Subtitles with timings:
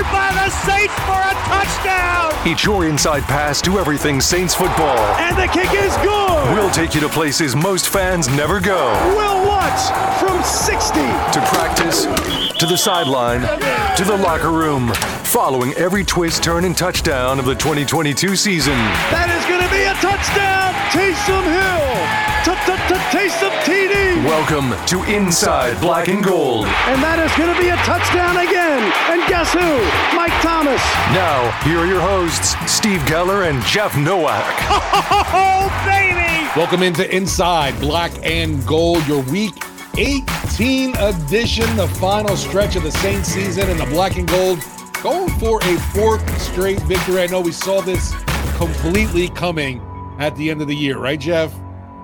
[0.00, 2.46] Covered by the Saints for a touchdown.
[2.46, 4.98] Each your inside pass to everything Saints football.
[5.18, 6.54] And the kick is good.
[6.54, 8.92] We'll take you to places most fans never go.
[9.16, 12.06] We'll watch from 60 To practice,
[12.60, 13.40] to the sideline,
[13.96, 14.92] to the locker room,
[15.24, 18.76] following every twist, turn, and touchdown of the 2022 season.
[19.08, 20.76] That is going to be a touchdown.
[20.92, 21.80] Taysom Hill.
[23.08, 24.22] Taysom TD.
[24.28, 26.66] Welcome to Inside Black and Gold.
[26.84, 28.92] And that is going to be a touchdown again.
[29.08, 29.80] And guess who?
[30.14, 30.84] Mike Thomas.
[31.16, 34.44] Now, here are your hosts, Steve Geller and Jeff Nowak.
[35.32, 36.50] Oh, baby.
[36.54, 42.92] Welcome into Inside Black and Gold, your week 18 edition, the final stretch of the
[42.92, 44.60] Saints season, and the Black and Gold
[45.02, 47.22] going for a fourth straight victory.
[47.22, 48.12] I know we saw this
[48.56, 49.80] completely coming
[50.18, 51.54] at the end of the year, right, Jeff?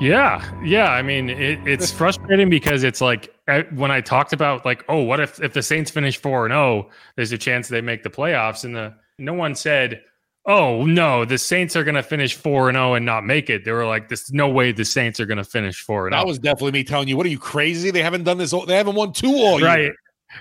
[0.01, 0.91] Yeah, yeah.
[0.91, 3.35] I mean, it, it's frustrating because it's like
[3.75, 6.91] when I talked about like, oh, what if if the Saints finish four and zero,
[7.15, 10.03] there's a chance they make the playoffs, and the no one said,
[10.47, 13.65] oh no, the Saints are going to finish four and zero and not make it.
[13.65, 16.27] They were like, there's no way the Saints are going to finish four and That
[16.27, 17.91] was definitely me telling you, what are you crazy?
[17.91, 18.53] They haven't done this.
[18.53, 19.69] All, they haven't won two all year.
[19.69, 19.93] right.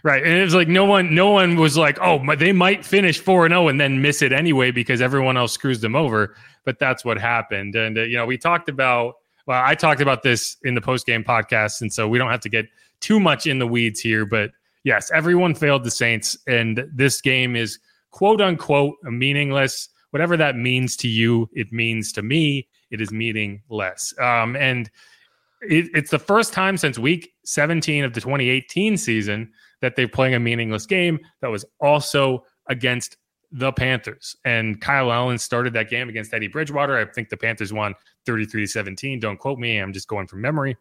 [0.03, 3.19] Right, and it was like no one, no one was like, "Oh, they might finish
[3.19, 6.79] four and zero and then miss it anyway because everyone else screws them over." But
[6.79, 9.13] that's what happened, and uh, you know, we talked about.
[9.45, 12.41] Well, I talked about this in the post game podcast, and so we don't have
[12.41, 12.65] to get
[12.99, 14.25] too much in the weeds here.
[14.25, 14.49] But
[14.83, 17.77] yes, everyone failed the Saints, and this game is
[18.09, 19.89] quote unquote a meaningless.
[20.15, 22.69] Whatever that means to you, it means to me.
[22.89, 24.13] It is meaningless.
[24.17, 24.89] Um, and
[25.61, 30.33] it, it's the first time since week 17 of the 2018 season that they're playing
[30.33, 33.17] a meaningless game that was also against
[33.51, 34.37] the Panthers.
[34.45, 36.97] And Kyle Allen started that game against Teddy Bridgewater.
[36.97, 37.93] I think the Panthers won
[38.25, 39.19] 33 to 17.
[39.19, 39.79] Don't quote me.
[39.79, 40.77] I'm just going from memory.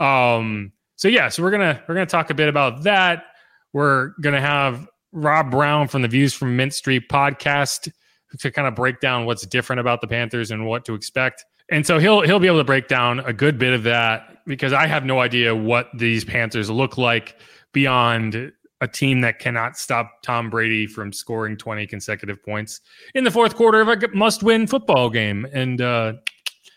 [0.00, 3.26] Um, so yeah, so we're gonna we're gonna talk a bit about that.
[3.72, 7.92] We're gonna have Rob Brown from the Views from Mint Street podcast
[8.38, 11.44] to kind of break down what's different about the Panthers and what to expect.
[11.70, 14.72] And so he'll he'll be able to break down a good bit of that because
[14.72, 17.36] I have no idea what these Panthers look like
[17.72, 22.80] beyond a team that cannot stop Tom Brady from scoring 20 consecutive points
[23.14, 25.46] in the fourth quarter of a must-win football game.
[25.52, 26.14] And uh,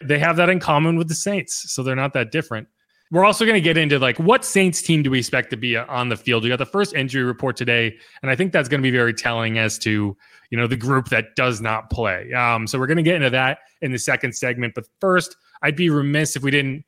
[0.02, 2.68] they have that in common with the Saints, so they're not that different.
[3.12, 5.76] We're also going to get into like what Saints team do we expect to be
[5.76, 6.44] on the field?
[6.44, 9.14] We got the first injury report today, and I think that's going to be very
[9.14, 10.16] telling as to
[10.52, 12.32] you know the group that does not play.
[12.34, 14.76] Um, so we're going to get into that in the second segment.
[14.76, 16.86] But first, I'd be remiss if we didn't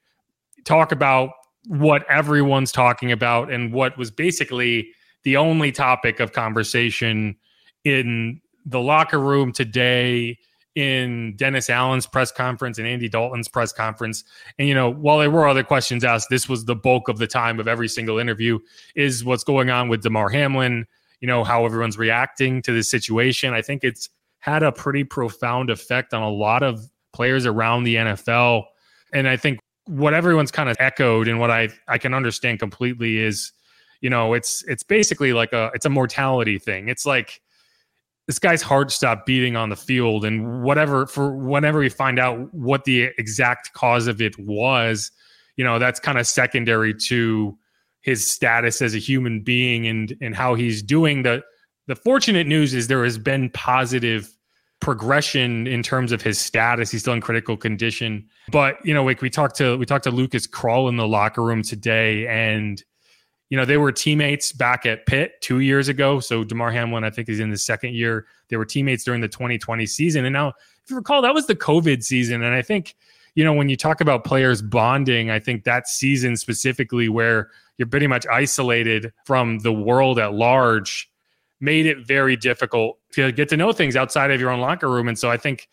[0.63, 1.31] talk about
[1.67, 4.89] what everyone's talking about and what was basically
[5.23, 7.35] the only topic of conversation
[7.83, 10.37] in the locker room today
[10.75, 14.23] in Dennis Allen's press conference and Andy Dalton's press conference.
[14.57, 17.27] And, you know, while there were other questions asked, this was the bulk of the
[17.27, 18.59] time of every single interview
[18.95, 20.85] is what's going on with Damar Hamlin,
[21.19, 23.53] you know, how everyone's reacting to this situation.
[23.53, 24.09] I think it's
[24.39, 28.63] had a pretty profound effect on a lot of players around the NFL.
[29.13, 33.17] And I think what everyone's kind of echoed and what I, I can understand completely
[33.17, 33.51] is,
[33.99, 36.89] you know, it's it's basically like a it's a mortality thing.
[36.89, 37.39] It's like
[38.31, 40.23] this guy's heart stopped beating on the field.
[40.23, 45.11] And whatever for whenever we find out what the exact cause of it was
[45.57, 47.57] you know that's kind of secondary to
[47.99, 51.23] his status as a human being and and how he's doing.
[51.23, 51.43] The
[51.87, 54.33] the fortunate news is there has been positive
[54.79, 56.89] progression in terms of his status.
[56.89, 58.29] He's still in critical condition.
[58.49, 61.43] But you know like we talked to we talked to Lucas Krull in the locker
[61.43, 62.81] room today and
[63.51, 66.21] you know, they were teammates back at Pitt two years ago.
[66.21, 68.25] So Damar Hamlin, I think, is in the second year.
[68.47, 70.23] They were teammates during the 2020 season.
[70.23, 70.53] And now,
[70.83, 72.43] if you recall, that was the COVID season.
[72.43, 72.95] And I think,
[73.35, 77.89] you know, when you talk about players bonding, I think that season specifically where you're
[77.89, 81.11] pretty much isolated from the world at large
[81.59, 85.09] made it very difficult to get to know things outside of your own locker room.
[85.09, 85.67] And so I think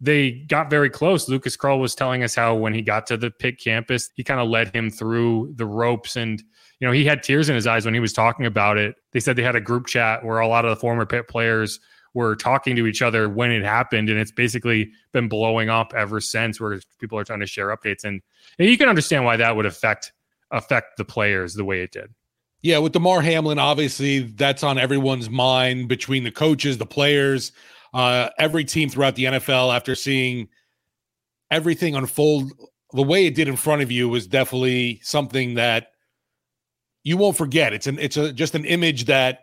[0.00, 1.28] they got very close.
[1.28, 4.40] Lucas Krull was telling us how when he got to the Pitt campus, he kind
[4.40, 6.42] of led him through the ropes and
[6.80, 8.96] you know, he had tears in his eyes when he was talking about it.
[9.12, 11.78] They said they had a group chat where a lot of the former Pitt players
[12.14, 16.20] were talking to each other when it happened, and it's basically been blowing up ever
[16.20, 16.58] since.
[16.58, 18.22] Where people are trying to share updates, and,
[18.58, 20.12] and you can understand why that would affect
[20.50, 22.12] affect the players the way it did.
[22.62, 27.52] Yeah, with Damar Hamlin, obviously that's on everyone's mind between the coaches, the players,
[27.94, 29.74] uh, every team throughout the NFL.
[29.74, 30.48] After seeing
[31.50, 32.52] everything unfold
[32.92, 35.88] the way it did in front of you, was definitely something that
[37.02, 37.72] you won't forget.
[37.72, 39.40] It's an it's a just an image that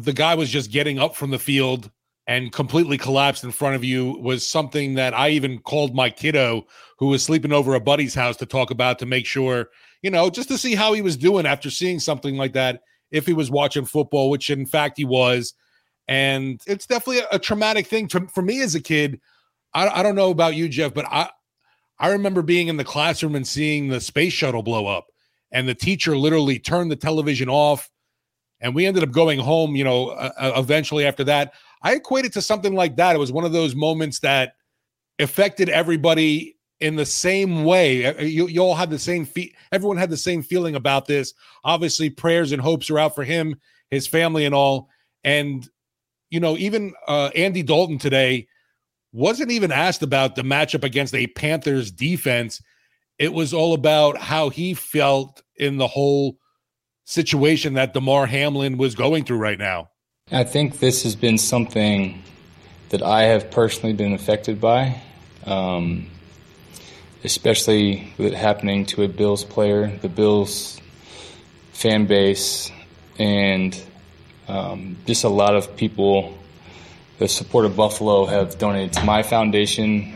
[0.00, 1.90] the guy was just getting up from the field
[2.26, 6.66] and completely collapsed in front of you was something that I even called my kiddo
[6.98, 9.70] who was sleeping over a buddy's house to talk about to make sure,
[10.02, 13.26] you know, just to see how he was doing after seeing something like that if
[13.26, 15.54] he was watching football, which in fact he was.
[16.06, 19.20] And it's definitely a, a traumatic thing to, for me as a kid.
[19.74, 21.30] I, I don't know about you, Jeff, but I
[21.98, 25.06] I remember being in the classroom and seeing the space shuttle blow up
[25.52, 27.90] and the teacher literally turned the television off
[28.60, 31.54] and we ended up going home you know uh, uh, eventually after that.
[31.82, 33.16] I equate it to something like that.
[33.16, 34.54] It was one of those moments that
[35.18, 38.06] affected everybody in the same way.
[38.06, 41.34] Uh, you, you all had the same feet everyone had the same feeling about this.
[41.64, 43.58] Obviously prayers and hopes are out for him
[43.90, 44.88] his family and all.
[45.24, 45.68] And
[46.30, 48.46] you know even uh, andy dalton today
[49.12, 52.62] wasn't even asked about the matchup against a panthers defense
[53.20, 56.38] it was all about how he felt in the whole
[57.04, 59.90] situation that Damar Hamlin was going through right now.
[60.32, 62.22] I think this has been something
[62.88, 65.02] that I have personally been affected by,
[65.44, 66.08] um,
[67.22, 70.80] especially with it happening to a Bills player, the Bills
[71.72, 72.72] fan base,
[73.18, 73.78] and
[74.48, 76.38] um, just a lot of people
[77.18, 80.14] that support of Buffalo have donated to my foundation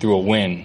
[0.00, 0.64] through a win.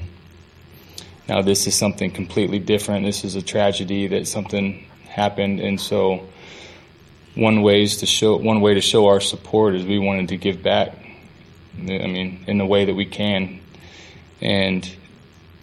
[1.28, 3.06] Now this is something completely different.
[3.06, 6.28] This is a tragedy that something happened, and so
[7.36, 10.62] one ways to show one way to show our support is we wanted to give
[10.62, 10.98] back.
[11.76, 13.62] I mean, in the way that we can,
[14.42, 14.88] and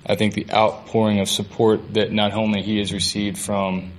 [0.07, 3.93] I think the outpouring of support that not only he has received from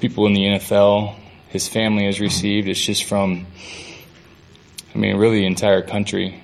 [0.00, 1.14] people in the NFL,
[1.48, 2.68] his family has received.
[2.68, 3.46] It's just from,
[4.94, 6.42] I mean, really the entire country.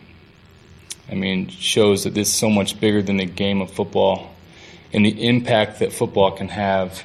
[1.12, 4.34] I mean, shows that this is so much bigger than the game of football
[4.94, 7.04] and the impact that football can have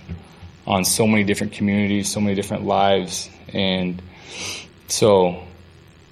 [0.66, 3.30] on so many different communities, so many different lives.
[3.52, 4.02] And
[4.88, 5.44] so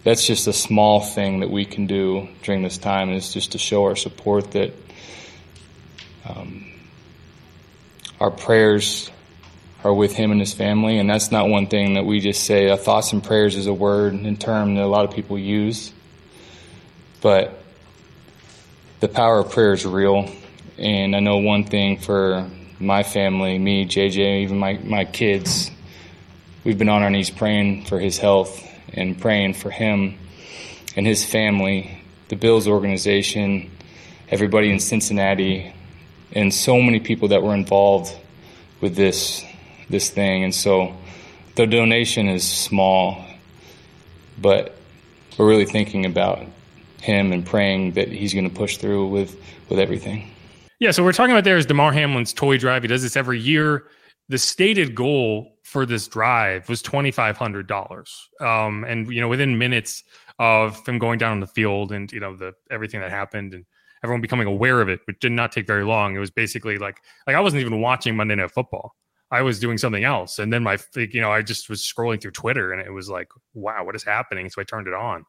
[0.03, 3.57] that's just a small thing that we can do during this time is just to
[3.57, 4.73] show our support that
[6.27, 6.69] um,
[8.19, 9.09] our prayers
[9.85, 10.99] are with him and his family.
[10.99, 12.75] And that's not one thing that we just say.
[12.75, 15.93] Thoughts and prayers is a word and term that a lot of people use.
[17.21, 17.61] But
[19.05, 20.27] the power of prayer is real.
[20.79, 22.49] And I know one thing for
[22.79, 25.69] my family, me, JJ, even my, my kids,
[26.63, 30.17] we've been on our knees praying for his health and praying for him
[30.95, 33.69] and his family, the Bills organization,
[34.27, 35.71] everybody in Cincinnati,
[36.31, 38.11] and so many people that were involved
[38.81, 39.45] with this
[39.87, 40.43] this thing.
[40.43, 40.95] And so
[41.53, 43.23] the donation is small,
[44.41, 44.75] but
[45.37, 46.43] we're really thinking about
[47.05, 50.29] him and praying that he's going to push through with with everything.
[50.79, 52.81] Yeah, so we're talking about there is Damar Hamlin's toy drive.
[52.81, 53.87] He does this every year.
[54.27, 59.27] The stated goal for this drive was twenty five hundred dollars, um, and you know
[59.27, 60.03] within minutes
[60.39, 63.65] of him going down on the field and you know the everything that happened and
[64.03, 66.15] everyone becoming aware of it, which did not take very long.
[66.15, 68.95] It was basically like like I wasn't even watching Monday Night Football.
[69.31, 72.31] I was doing something else, and then my you know I just was scrolling through
[72.31, 74.49] Twitter and it was like, wow, what is happening?
[74.49, 75.23] So I turned it on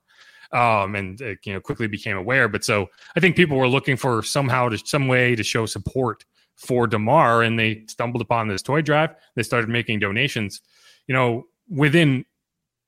[0.53, 2.49] um, and uh, you know quickly became aware.
[2.49, 6.25] But so I think people were looking for somehow to some way to show support
[6.57, 9.15] for Damar, and they stumbled upon this toy drive.
[9.35, 10.61] They started making donations.
[11.07, 12.25] You know, within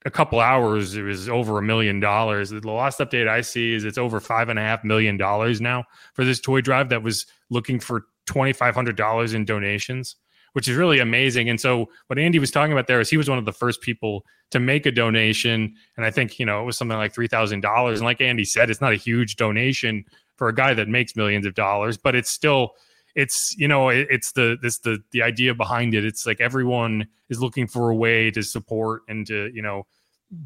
[0.04, 2.50] a couple hours, it was over a million dollars.
[2.50, 5.84] The last update I see is it's over five and a half million dollars now
[6.14, 10.16] for this toy drive that was looking for twenty five hundred dollars in donations
[10.52, 11.48] which is really amazing.
[11.48, 13.80] And so what Andy was talking about there is he was one of the first
[13.80, 17.28] people to make a donation, and I think you know it was something like three
[17.28, 17.98] thousand dollars.
[17.98, 20.04] And like Andy said, it's not a huge donation
[20.36, 22.74] for a guy that makes millions of dollars, but it's still
[23.14, 26.04] it's you know it, it's the this the the idea behind it.
[26.04, 29.86] It's like everyone is looking for a way to support and to you know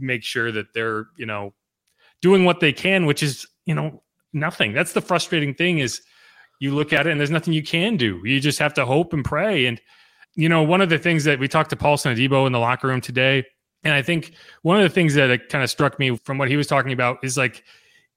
[0.00, 1.52] make sure that they're you know
[2.20, 4.72] doing what they can, which is you know nothing.
[4.72, 6.00] That's the frustrating thing is
[6.62, 8.20] you look at it and there's nothing you can do.
[8.24, 9.66] You just have to hope and pray.
[9.66, 9.80] And,
[10.36, 12.86] you know, one of the things that we talked to Paulson Adebo in the locker
[12.86, 13.44] room today,
[13.82, 16.56] and I think one of the things that kind of struck me from what he
[16.56, 17.64] was talking about is like,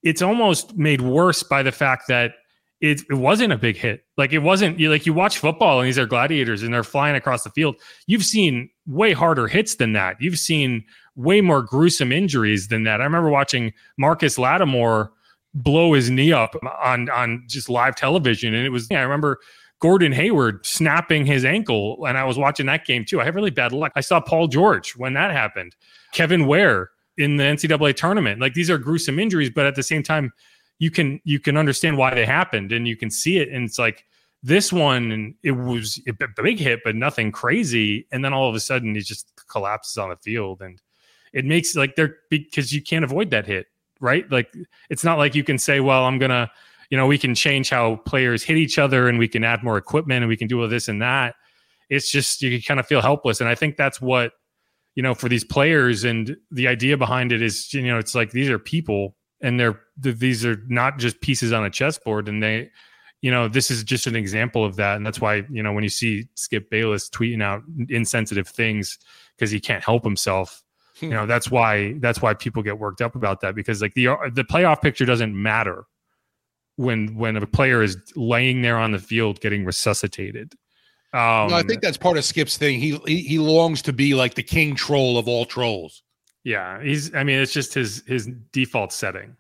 [0.04, 2.34] it's almost made worse by the fact that
[2.82, 4.06] it, it wasn't a big hit.
[4.16, 7.16] Like it wasn't you like you watch football and these are gladiators and they're flying
[7.16, 7.78] across the field.
[8.06, 10.18] You've seen way harder hits than that.
[10.20, 10.84] You've seen
[11.16, 13.02] way more gruesome injuries than that.
[13.02, 15.10] I remember watching Marcus Lattimore
[15.56, 18.88] blow his knee up on on just live television, and it was.
[18.92, 19.40] Yeah, I remember
[19.80, 23.22] Gordon Hayward snapping his ankle, and I was watching that game too.
[23.22, 23.94] I have really bad luck.
[23.96, 25.76] I saw Paul George when that happened.
[26.12, 28.42] Kevin Ware in the NCAA tournament.
[28.42, 30.32] Like these are gruesome injuries, but at the same time,
[30.80, 33.50] you can you can understand why they happened, and you can see it.
[33.50, 34.06] And it's like
[34.44, 38.08] this one, it was a big hit, but nothing crazy.
[38.12, 40.82] And then all of a sudden, he just collapses on the field, and
[41.34, 43.68] it makes like they're because you can't avoid that hit,
[44.06, 44.30] right?
[44.32, 44.54] Like
[44.90, 46.50] it's not like you can say, well, I'm gonna,
[46.90, 49.78] you know, we can change how players hit each other, and we can add more
[49.78, 51.36] equipment, and we can do all this and that.
[51.90, 54.32] It's just you kind of feel helpless, and I think that's what
[54.96, 58.32] you know for these players and the idea behind it is you know it's like
[58.32, 62.70] these are people and they're these are not just pieces on a chessboard and they
[63.22, 65.84] you know this is just an example of that and that's why you know when
[65.84, 68.98] you see skip bayless tweeting out insensitive things
[69.36, 70.64] because he can't help himself
[71.02, 74.06] you know that's why that's why people get worked up about that because like the
[74.34, 75.86] the playoff picture doesn't matter
[76.78, 80.56] when when a player is laying there on the field getting resuscitated
[81.16, 82.78] um, no, I think that's part of Skip's thing.
[82.78, 86.04] He, he he longs to be like the king troll of all trolls.
[86.44, 87.16] Yeah, he's.
[87.16, 89.34] I mean, it's just his his default setting.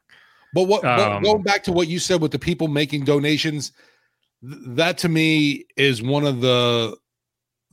[0.53, 3.73] But what um, going back to what you said with the people making donations,
[4.41, 6.95] that to me is one of the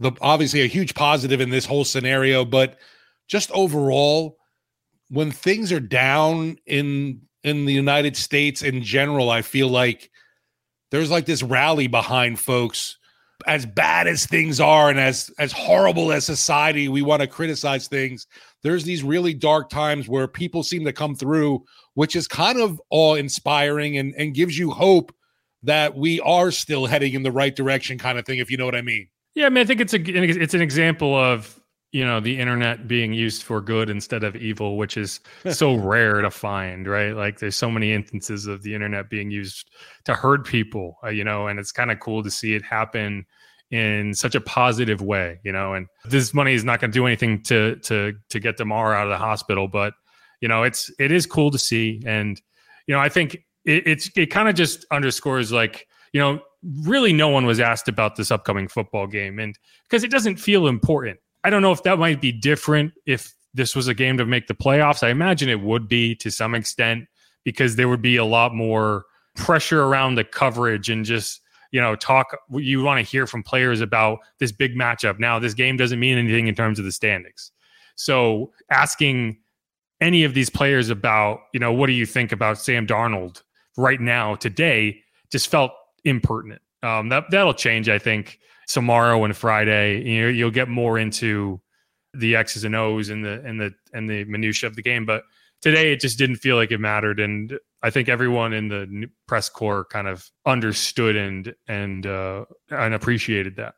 [0.01, 2.45] the obviously a huge positive in this whole scenario.
[2.45, 2.81] But
[3.29, 4.37] just overall,
[5.09, 10.11] when things are down in in the United States in general, I feel like
[10.91, 12.99] there's like this rally behind folks.
[13.45, 17.89] As bad as things are and as as horrible as society we want to criticize
[17.89, 18.29] things
[18.63, 21.65] there's these really dark times where people seem to come through
[21.95, 25.13] which is kind of awe inspiring and and gives you hope
[25.65, 28.65] that we are still heading in the right direction kind of thing if you know
[28.65, 29.09] what i mean.
[29.35, 31.61] Yeah i mean i think it's a it's an example of
[31.93, 35.21] you know the internet being used for good instead of evil which is
[35.51, 37.13] so rare to find right?
[37.13, 39.71] Like there's so many instances of the internet being used
[40.05, 43.25] to hurt people uh, you know and it's kind of cool to see it happen
[43.71, 47.07] in such a positive way you know and this money is not going to do
[47.07, 49.95] anything to to to get Damar out of the hospital but
[50.41, 52.03] you know it's it is cool to see.
[52.05, 52.41] And
[52.87, 53.35] you know i think
[53.65, 56.41] it, it's it kind of just underscores like you know
[56.83, 59.59] really no one was asked about this upcoming football game and
[59.89, 63.77] because it doesn't feel important I don't know if that might be different if this
[63.77, 65.03] was a game to make the playoffs.
[65.03, 67.07] I imagine it would be to some extent
[67.45, 71.97] because there would be a lot more pressure around the coverage and just you know
[71.97, 75.19] talk you want to hear from players about this big matchup.
[75.19, 77.51] Now this game doesn't mean anything in terms of the standings.
[77.97, 79.39] So asking
[80.01, 83.43] any of these players about you know what do you think about sam darnold
[83.77, 85.73] right now today just felt
[86.05, 86.61] impertinent.
[86.83, 90.03] Um, that that'll change i think tomorrow and Friday.
[90.03, 91.61] You know, you'll get more into
[92.15, 95.07] the X's and O's and the and the and the minutia of the game.
[95.07, 95.25] But
[95.61, 99.49] today, it just didn't feel like it mattered, and I think everyone in the press
[99.49, 103.75] corps kind of understood and and uh, and appreciated that.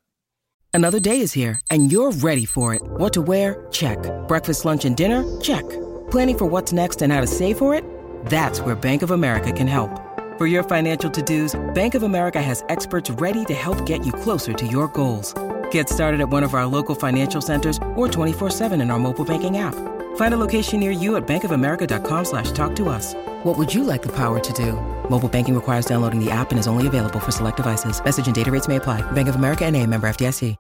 [0.73, 2.83] Another day is here, and you're ready for it.
[2.83, 3.69] What to wear?
[3.71, 3.99] Check.
[4.27, 5.23] Breakfast, lunch, and dinner?
[5.41, 5.63] Check.
[6.11, 7.85] Planning for what's next and how to save for it?
[8.27, 10.01] That's where Bank of America can help.
[10.37, 14.53] For your financial to-dos, Bank of America has experts ready to help get you closer
[14.53, 15.33] to your goals.
[15.71, 19.59] Get started at one of our local financial centers or 24-7 in our mobile banking
[19.59, 19.77] app.
[20.17, 23.15] Find a location near you at bankofamerica.com slash talk to us.
[23.45, 24.73] What would you like the power to do?
[25.09, 28.05] Mobile banking requires downloading the app and is only available for select devices.
[28.05, 29.03] Message and data rates may apply.
[29.13, 30.57] Bank of America and a member FDIC.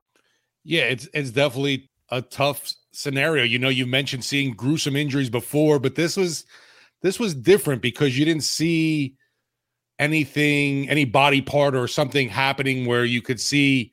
[0.62, 3.42] Yeah, it's, it's definitely a tough scenario.
[3.42, 6.44] You know, you mentioned seeing gruesome injuries before, but this was
[7.02, 9.16] this was different because you didn't see–
[9.98, 13.92] anything, any body part or something happening where you could see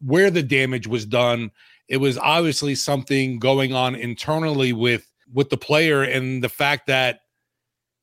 [0.00, 1.50] where the damage was done.
[1.88, 7.20] It was obviously something going on internally with with the player and the fact that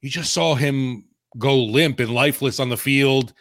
[0.02, 1.06] you just saw him
[1.38, 3.34] go limp and lifeless on the field.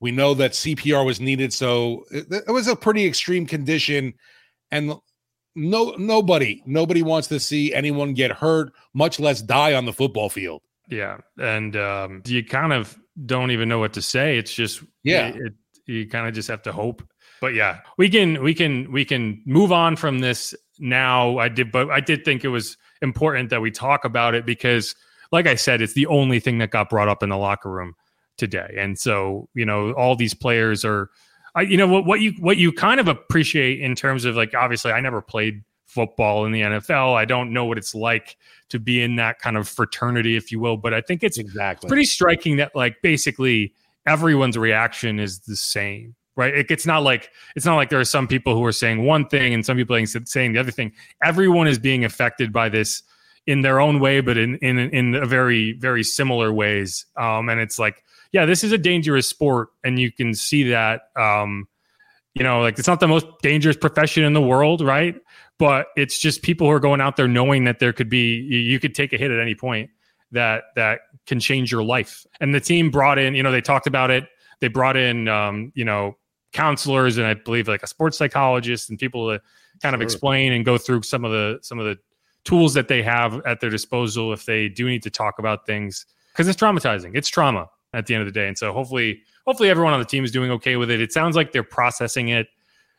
[0.00, 4.14] We know that CPR was needed, so it, it was a pretty extreme condition,
[4.70, 4.94] and
[5.54, 10.28] no nobody nobody wants to see anyone get hurt, much less die on the football
[10.28, 10.62] field.
[10.88, 14.38] Yeah, and um, you kind of don't even know what to say.
[14.38, 15.52] It's just yeah, it, it,
[15.86, 17.02] you kind of just have to hope.
[17.40, 21.38] But yeah, we can we can we can move on from this now.
[21.38, 24.94] I did, but I did think it was important that we talk about it because,
[25.32, 27.94] like I said, it's the only thing that got brought up in the locker room
[28.36, 28.74] today.
[28.78, 31.10] And so you know, all these players are,
[31.54, 34.54] I you know what what you what you kind of appreciate in terms of like
[34.54, 35.62] obviously I never played
[35.96, 37.14] football in the NFL.
[37.14, 38.36] I don't know what it's like
[38.68, 40.76] to be in that kind of fraternity, if you will.
[40.76, 43.72] But I think it's exactly pretty striking that like basically
[44.06, 46.54] everyone's reaction is the same right?
[46.54, 49.26] It, it's not like it's not like there are some people who are saying one
[49.26, 50.92] thing and some people saying the other thing.
[51.24, 53.02] Everyone is being affected by this
[53.46, 57.06] in their own way, but in in in a very very similar ways.
[57.16, 61.08] Um, and it's like, yeah, this is a dangerous sport, and you can see that.
[61.16, 61.66] Um,
[62.36, 65.16] you know, like it's not the most dangerous profession in the world, right?
[65.58, 68.78] But it's just people who are going out there knowing that there could be you
[68.78, 69.88] could take a hit at any point
[70.32, 72.26] that that can change your life.
[72.38, 74.24] And the team brought in, you know, they talked about it.
[74.60, 76.18] They brought in, um, you know,
[76.52, 79.40] counselors and I believe like a sports psychologist and people to
[79.82, 81.96] kind of explain and go through some of the some of the
[82.44, 86.04] tools that they have at their disposal if they do need to talk about things
[86.32, 87.12] because it's traumatizing.
[87.14, 90.06] It's trauma at the end of the day, and so hopefully, hopefully everyone on the
[90.06, 91.00] team is doing okay with it.
[91.00, 92.48] It sounds like they're processing it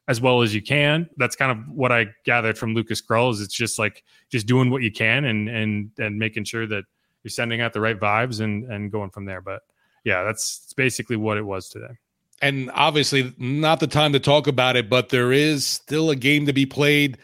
[0.08, 1.10] as well as you can.
[1.18, 3.32] That's kind of what I gathered from Lucas Krull.
[3.32, 6.84] Is it's just like just doing what you can and and and making sure that
[7.24, 9.42] you're sending out the right vibes and and going from there.
[9.42, 9.62] But
[10.04, 11.98] yeah, that's basically what it was today
[12.42, 16.46] and obviously not the time to talk about it, but there is still a game
[16.46, 17.18] to be played.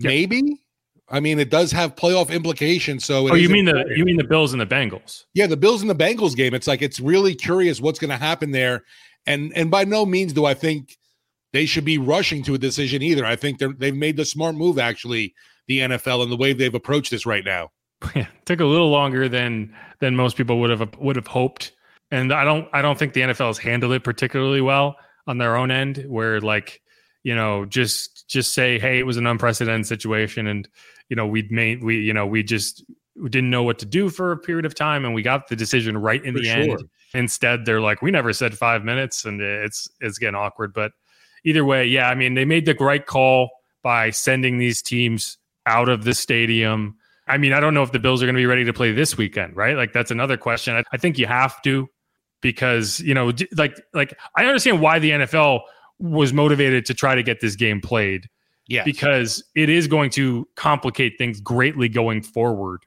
[0.00, 0.08] Yep.
[0.08, 0.65] Maybe.
[1.08, 3.04] I mean, it does have playoff implications.
[3.04, 5.24] So, oh, you mean the you mean the Bills and the Bengals?
[5.34, 6.54] Yeah, the Bills and the Bengals game.
[6.54, 8.84] It's like it's really curious what's going to happen there,
[9.26, 10.96] and and by no means do I think
[11.52, 13.24] they should be rushing to a decision either.
[13.24, 15.34] I think they're they've made the smart move actually,
[15.68, 17.70] the NFL and the way they've approached this right now.
[18.14, 21.72] Yeah, took a little longer than than most people would have would have hoped
[22.10, 24.96] and I don't I don't think the NFL has handled it particularly well
[25.26, 26.80] on their own end, where like
[27.22, 30.68] you know just just say hey it was an unprecedented situation and
[31.08, 32.84] you know we'd made we you know we just
[33.24, 35.96] didn't know what to do for a period of time and we got the decision
[35.96, 36.56] right in for the sure.
[36.56, 36.84] end.
[37.14, 40.74] Instead, they're like we never said five minutes and it's it's getting awkward.
[40.74, 40.92] But
[41.44, 43.50] either way, yeah, I mean they made the right call
[43.82, 46.96] by sending these teams out of the stadium.
[47.28, 48.92] I mean, I don't know if the Bills are going to be ready to play
[48.92, 49.76] this weekend, right?
[49.76, 50.76] Like that's another question.
[50.76, 51.88] I, I think you have to
[52.40, 55.60] because you know like like I understand why the NFL
[55.98, 58.28] was motivated to try to get this game played.
[58.68, 58.84] Yeah.
[58.84, 62.84] Because it is going to complicate things greatly going forward.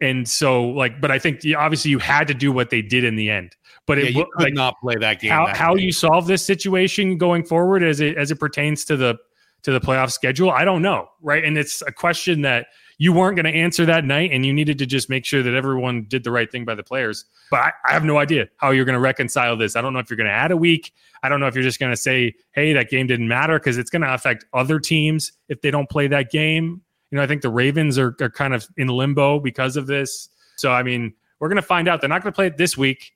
[0.00, 3.16] And so like but I think obviously you had to do what they did in
[3.16, 3.56] the end.
[3.86, 5.30] But yeah, it you could like, not play that game.
[5.30, 8.96] How that how you solve this situation going forward as it as it pertains to
[8.96, 9.16] the
[9.62, 11.44] to the playoff schedule, I don't know, right?
[11.44, 12.66] And it's a question that
[12.98, 15.54] you weren't going to answer that night and you needed to just make sure that
[15.54, 17.26] everyone did the right thing by the players.
[17.50, 19.76] But I, I have no idea how you're going to reconcile this.
[19.76, 20.94] I don't know if you're going to add a week.
[21.22, 23.76] I don't know if you're just going to say, hey, that game didn't matter because
[23.76, 26.80] it's going to affect other teams if they don't play that game.
[27.10, 30.28] You know, I think the Ravens are, are kind of in limbo because of this.
[30.56, 32.00] So, I mean, we're going to find out.
[32.00, 33.12] They're not going to play it this week.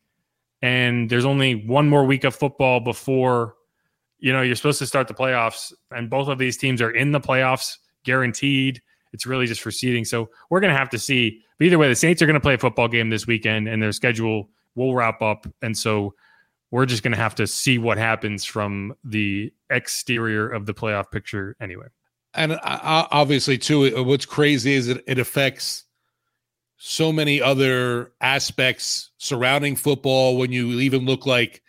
[0.62, 3.54] And there's only one more week of football before,
[4.18, 5.72] you know, you're supposed to start the playoffs.
[5.90, 8.82] And both of these teams are in the playoffs guaranteed.
[9.12, 10.04] It's really just for seeding.
[10.04, 11.42] So we're going to have to see.
[11.58, 13.82] But either way, the Saints are going to play a football game this weekend, and
[13.82, 15.46] their schedule will wrap up.
[15.62, 16.14] And so
[16.70, 21.10] we're just going to have to see what happens from the exterior of the playoff
[21.10, 21.86] picture anyway.
[22.34, 22.58] And uh,
[23.10, 25.84] obviously, too, what's crazy is it, it affects
[26.76, 30.36] so many other aspects surrounding football.
[30.38, 31.62] When you even look like,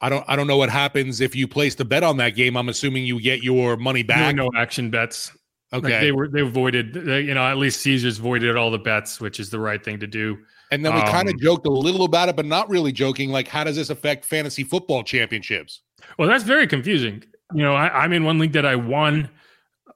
[0.00, 2.56] I don't, I don't know what happens if you place the bet on that game.
[2.56, 4.34] I'm assuming you get your money back.
[4.34, 5.30] No action bets.
[5.72, 9.20] Okay, like they were they avoided you know at least Caesars voided all the bets,
[9.20, 10.38] which is the right thing to do.
[10.70, 13.30] And then we um, kind of joked a little about it, but not really joking.
[13.30, 15.82] Like, how does this affect fantasy football championships?
[16.18, 17.22] Well, that's very confusing.
[17.54, 19.30] You know, I, I'm in one league that I won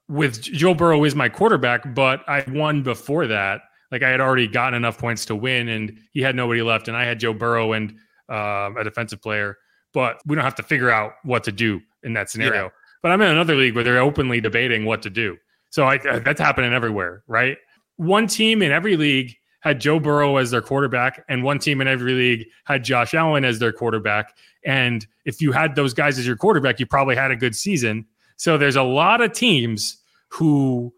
[0.09, 3.63] with Joe Burrow is my quarterback, but I won before that.
[3.91, 6.97] Like I had already gotten enough points to win, and he had nobody left, and
[6.97, 7.97] I had Joe Burrow and
[8.31, 9.57] uh, a defensive player.
[9.95, 12.65] But we don't have to figure out what to do in that scenario.
[12.65, 12.71] Yeah.
[13.03, 15.39] But I'm in another league where they're openly debating what to do.
[15.71, 17.59] So I, uh, that's happening everywhere, right?
[17.97, 21.89] One team in every league had Joe Burrow as their quarterback, and one team in
[21.89, 24.37] every league had Josh Allen as their quarterback.
[24.65, 28.07] And if you had those guys as your quarterback, you probably had a good season.
[28.37, 30.93] So there's a lot of teams who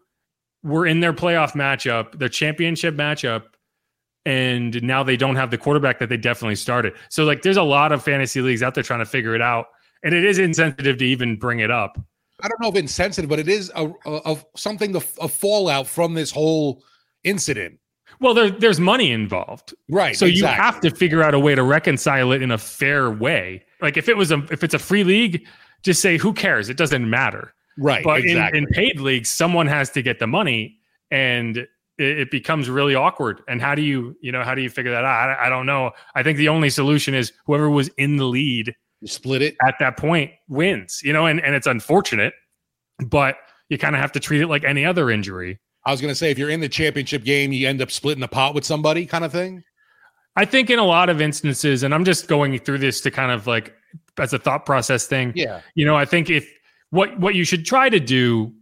[0.63, 3.43] were in their playoff matchup, their championship matchup,
[4.25, 6.93] and now they don't have the quarterback that they definitely started.
[7.09, 9.67] So like there's a lot of fantasy leagues out there trying to figure it out.
[10.03, 11.99] And it is insensitive to even bring it up.
[12.43, 15.87] I don't know if it's insensitive, but it is a, a something the a fallout
[15.87, 16.83] from this whole
[17.23, 17.79] incident.
[18.19, 20.15] Well, there, there's money involved, right?
[20.15, 20.39] So exactly.
[20.39, 23.65] you have to figure out a way to reconcile it in a fair way.
[23.81, 25.45] Like if it was a if it's a free league,
[25.83, 26.69] just say who cares?
[26.69, 28.03] It doesn't matter, right?
[28.03, 28.59] But exactly.
[28.59, 30.77] in, in paid leagues, someone has to get the money,
[31.09, 33.41] and it, it, becomes really awkward.
[33.47, 35.29] And how do you you know how do you figure that out?
[35.29, 35.91] I, I don't know.
[36.13, 39.75] I think the only solution is whoever was in the lead you split it at
[39.79, 42.33] that point wins, you know, and, and it's unfortunate,
[43.05, 43.35] but
[43.69, 45.59] you kind of have to treat it like any other injury.
[45.85, 48.21] I was going to say, if you're in the championship game, you end up splitting
[48.21, 49.63] the pot with somebody, kind of thing.
[50.35, 53.31] I think in a lot of instances, and I'm just going through this to kind
[53.31, 53.73] of like
[54.19, 55.33] as a thought process thing.
[55.35, 55.61] Yeah.
[55.75, 56.47] You know, I think if
[56.91, 58.53] what what you should try to do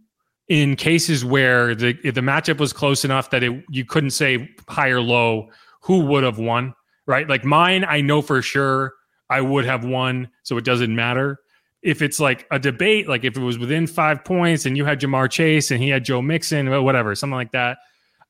[0.48, 4.88] in cases where the the matchup was close enough that it you couldn't say high
[4.88, 5.48] or low
[5.82, 6.74] who would have won,
[7.06, 7.28] right?
[7.28, 8.94] Like mine, I know for sure
[9.30, 11.38] I would have won, so it doesn't matter.
[11.82, 15.00] If it's like a debate, like if it was within five points and you had
[15.00, 17.78] Ja'Marr Chase and he had Joe Mixon, or whatever, something like that,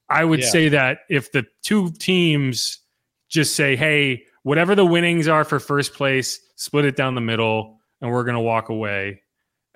[0.08, 0.46] I would Yeah.
[0.50, 2.78] say that if the two teams
[3.28, 7.80] just say, hey, whatever the winnings are for first place, split it down the middle,
[8.00, 9.22] and we're gonna walk away.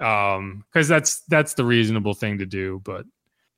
[0.00, 2.80] Um, because that's that's the reasonable thing to do.
[2.84, 3.06] But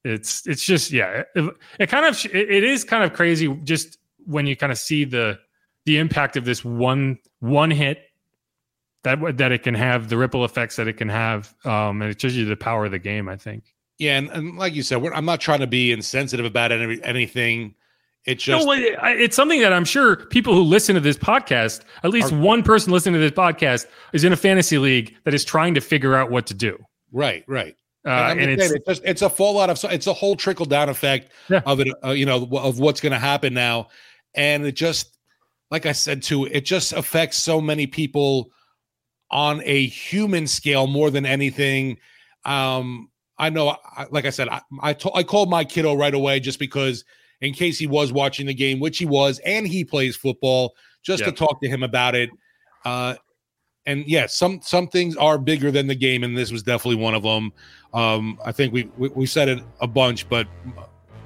[0.04, 3.98] it's it's just yeah, it, it kind of it, it is kind of crazy just
[4.24, 5.38] when you kind of see the
[5.86, 8.02] the impact of this one one hit
[9.04, 12.20] that that it can have, the ripple effects that it can have, um, and it
[12.20, 13.28] shows you the power of the game.
[13.28, 13.64] I think.
[13.98, 17.02] Yeah, and, and like you said, we're, I'm not trying to be insensitive about any,
[17.02, 17.74] anything.
[18.26, 22.10] It's just no, it's something that I'm sure people who listen to this podcast, at
[22.10, 25.44] least Are- one person listening to this podcast, is in a fantasy league that is
[25.44, 26.76] trying to figure out what to do.
[27.12, 27.76] right, right.
[28.04, 30.88] Uh, and saying, it's it's just it's a fallout of it's a whole trickle down
[30.88, 31.60] effect Yeah.
[31.66, 33.88] of it uh, you know of what's going to happen now
[34.36, 35.15] and it just
[35.70, 38.50] like i said too it just affects so many people
[39.30, 41.96] on a human scale more than anything
[42.44, 46.14] um i know I, like i said i I, to, I called my kiddo right
[46.14, 47.04] away just because
[47.40, 51.20] in case he was watching the game which he was and he plays football just
[51.20, 51.26] Yeah.
[51.26, 52.30] to talk to him about it
[52.84, 53.14] uh
[53.88, 57.14] and yes, some some things are bigger than the game, and this was definitely one
[57.14, 57.52] of them.
[57.94, 60.48] Um, I think we, we we said it a bunch, but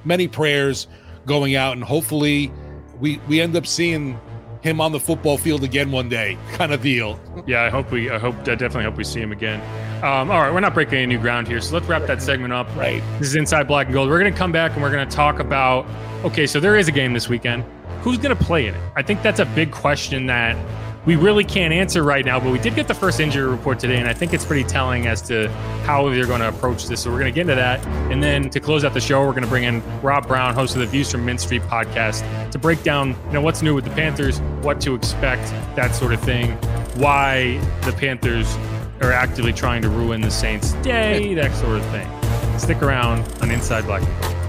[0.04, 0.86] many prayers
[1.24, 2.52] going out, and hopefully
[3.00, 4.20] we we end up seeing
[4.62, 7.18] him on the football field again one day, kind of deal.
[7.46, 7.62] yeah.
[7.62, 8.10] I hope we.
[8.10, 8.34] I hope.
[8.40, 9.60] I definitely hope we see him again.
[10.04, 12.52] Um, all right, we're not breaking any new ground here, so let's wrap that segment
[12.52, 12.66] up.
[12.76, 13.02] Right.
[13.18, 14.08] This is Inside Black and Gold.
[14.08, 15.86] We're going to come back and we're going to talk about.
[16.24, 17.64] Okay, so there is a game this weekend.
[18.00, 18.80] Who's going to play in it?
[18.96, 20.56] I think that's a big question that
[21.06, 22.38] we really can't answer right now.
[22.38, 25.06] But we did get the first injury report today, and I think it's pretty telling
[25.06, 25.48] as to
[25.84, 27.02] how they're going to approach this.
[27.02, 29.32] So we're going to get into that, and then to close out the show, we're
[29.32, 32.58] going to bring in Rob Brown, host of the Views from Mint Street podcast, to
[32.58, 36.20] break down you know what's new with the Panthers, what to expect, that sort of
[36.20, 36.52] thing,
[36.96, 38.54] why the Panthers
[39.00, 42.08] are actively trying to ruin the Saints' day, that sort of thing.
[42.58, 44.39] Stick around on Inside Black and Gold.